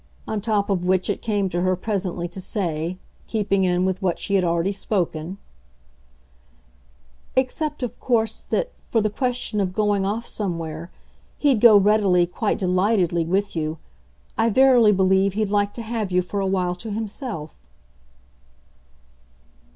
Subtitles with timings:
[0.27, 4.17] On top of which it came to her presently to say, keeping in with what
[4.17, 5.37] she had already spoken:
[7.35, 10.89] "Except of course that, for the question of going off somewhere,
[11.37, 13.77] he'd go readily, quite delightedly, with you.
[14.39, 17.59] I verily believe he'd like to have you for a while to himself."